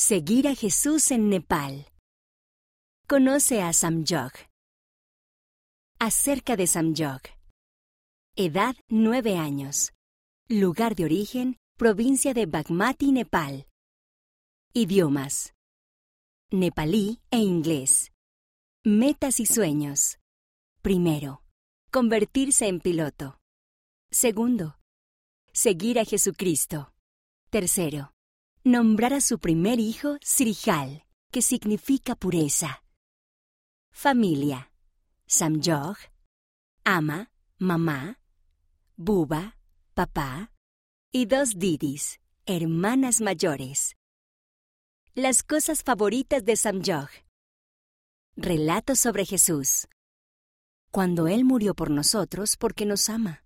Seguir 0.00 0.46
a 0.46 0.54
Jesús 0.54 1.10
en 1.10 1.28
Nepal. 1.28 1.88
Conoce 3.08 3.62
a 3.62 3.72
Samyog. 3.72 4.30
Acerca 5.98 6.54
de 6.54 6.68
Samyog. 6.68 7.20
Edad 8.36 8.76
9 8.86 9.36
años. 9.36 9.92
Lugar 10.48 10.94
de 10.94 11.04
origen, 11.04 11.56
provincia 11.76 12.32
de 12.32 12.46
Bagmati, 12.46 13.10
Nepal. 13.10 13.66
Idiomas. 14.72 15.52
Nepalí 16.52 17.20
e 17.32 17.38
inglés. 17.38 18.12
Metas 18.84 19.40
y 19.40 19.46
sueños. 19.46 20.20
Primero, 20.80 21.42
convertirse 21.90 22.68
en 22.68 22.78
piloto. 22.78 23.40
Segundo, 24.12 24.78
seguir 25.52 25.98
a 25.98 26.04
Jesucristo. 26.04 26.94
Tercero, 27.50 28.12
nombrar 28.68 29.14
a 29.14 29.20
su 29.20 29.38
primer 29.38 29.80
hijo 29.80 30.18
Srihal, 30.22 31.04
que 31.32 31.40
significa 31.42 32.14
pureza. 32.14 32.82
Familia. 33.90 34.70
Samjog, 35.26 35.96
ama, 36.84 37.30
mamá, 37.58 38.18
buba, 38.96 39.58
papá 39.92 40.52
y 41.12 41.26
dos 41.26 41.58
didis, 41.58 42.18
hermanas 42.46 43.20
mayores. 43.20 43.94
Las 45.14 45.42
cosas 45.42 45.82
favoritas 45.82 46.44
de 46.44 46.56
Samjog. 46.56 47.08
Relato 48.36 48.96
sobre 48.96 49.26
Jesús. 49.26 49.88
Cuando 50.90 51.26
Él 51.28 51.44
murió 51.44 51.74
por 51.74 51.90
nosotros 51.90 52.56
porque 52.56 52.86
nos 52.86 53.10
ama. 53.10 53.44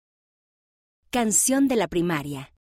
Canción 1.11 1.67
de 1.67 1.77
la 1.77 1.89
primaria. 1.89 2.55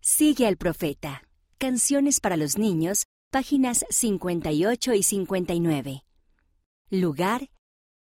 Sigue 0.00 0.46
al 0.46 0.56
profeta. 0.56 1.23
Canciones 1.58 2.20
para 2.20 2.36
los 2.36 2.58
niños, 2.58 3.06
páginas 3.30 3.84
58 3.88 4.94
y 4.94 5.02
59. 5.02 6.04
Lugar. 6.90 7.48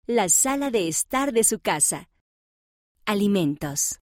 La 0.06 0.28
sala 0.28 0.70
de 0.70 0.89
estar 0.89 1.33
de 1.33 1.42
su 1.45 1.59
casa. 1.59 2.11
Alimentos. 3.06 3.98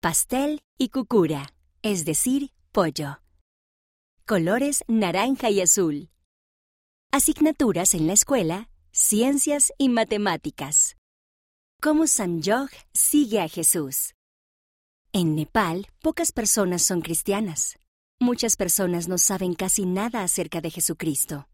Pastel 0.00 0.60
y 0.78 0.90
cucura, 0.90 1.54
es 1.82 2.04
decir, 2.04 2.52
pollo. 2.70 3.20
Colores 4.26 4.84
naranja 4.88 5.50
y 5.50 5.62
azul. 5.62 6.10
Asignaturas 7.12 7.94
en 7.94 8.06
la 8.06 8.12
escuela, 8.12 8.68
ciencias 8.92 9.72
y 9.78 9.88
matemáticas. 9.88 10.96
¿Cómo 11.80 12.06
Sanjog 12.06 12.68
sigue 12.92 13.40
a 13.40 13.48
Jesús? 13.48 14.14
En 15.12 15.34
Nepal, 15.34 15.88
pocas 16.02 16.30
personas 16.30 16.82
son 16.82 17.00
cristianas. 17.00 17.80
Muchas 18.22 18.56
personas 18.56 19.08
no 19.08 19.16
saben 19.16 19.54
casi 19.54 19.86
nada 19.86 20.22
acerca 20.22 20.60
de 20.60 20.70
Jesucristo. 20.70 21.48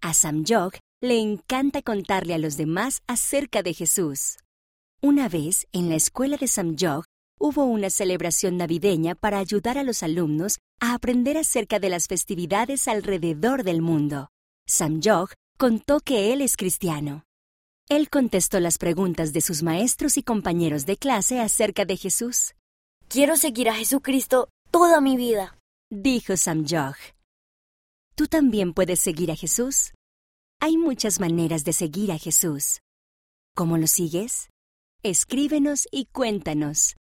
A 0.00 0.14
Samjog 0.14 0.72
le 1.00 1.20
encanta 1.20 1.80
contarle 1.80 2.34
a 2.34 2.38
los 2.38 2.56
demás 2.56 3.02
acerca 3.06 3.62
de 3.62 3.72
Jesús. 3.72 4.38
Una 5.00 5.28
vez, 5.28 5.68
en 5.70 5.88
la 5.88 5.94
escuela 5.94 6.36
de 6.36 6.48
Samjog, 6.48 7.04
hubo 7.38 7.66
una 7.66 7.88
celebración 7.88 8.56
navideña 8.56 9.14
para 9.14 9.38
ayudar 9.38 9.78
a 9.78 9.84
los 9.84 10.02
alumnos 10.02 10.58
a 10.80 10.94
aprender 10.94 11.36
acerca 11.36 11.78
de 11.78 11.88
las 11.88 12.08
festividades 12.08 12.88
alrededor 12.88 13.62
del 13.62 13.80
mundo. 13.80 14.28
Samjog 14.66 15.30
contó 15.56 16.00
que 16.00 16.32
él 16.32 16.40
es 16.40 16.56
cristiano. 16.56 17.22
Él 17.88 18.10
contestó 18.10 18.58
las 18.58 18.78
preguntas 18.78 19.32
de 19.32 19.40
sus 19.40 19.62
maestros 19.62 20.16
y 20.16 20.24
compañeros 20.24 20.84
de 20.84 20.96
clase 20.96 21.38
acerca 21.38 21.84
de 21.84 21.96
Jesús. 21.96 22.56
Quiero 23.06 23.36
seguir 23.36 23.68
a 23.68 23.74
Jesucristo 23.74 24.48
toda 24.72 25.00
mi 25.00 25.16
vida, 25.16 25.58
dijo 25.92 26.38
Samjog. 26.38 26.96
¿Tú 28.14 28.26
también 28.26 28.72
puedes 28.72 28.98
seguir 28.98 29.30
a 29.30 29.36
Jesús? 29.36 29.92
Hay 30.58 30.78
muchas 30.78 31.20
maneras 31.20 31.64
de 31.64 31.74
seguir 31.74 32.12
a 32.12 32.18
Jesús. 32.18 32.80
¿Cómo 33.54 33.76
lo 33.76 33.86
sigues? 33.86 34.48
Escríbenos 35.02 35.86
y 35.90 36.06
cuéntanos. 36.06 36.90